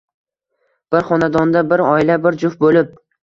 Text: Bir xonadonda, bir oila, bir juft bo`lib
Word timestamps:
Bir 0.95 1.05
xonadonda, 1.09 1.63
bir 1.73 1.83
oila, 1.91 2.17
bir 2.27 2.39
juft 2.45 2.61
bo`lib 2.65 2.91